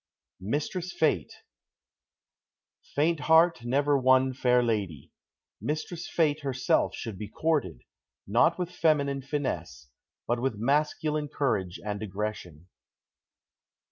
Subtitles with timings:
[0.39, 1.31] MISTRESS FATE
[2.95, 5.11] "Faint heart never won fair lady,"
[5.61, 7.83] Mistress Fate herself should be courted,
[8.25, 9.89] not with feminine finesse,
[10.25, 12.65] but with masculine courage and aggression.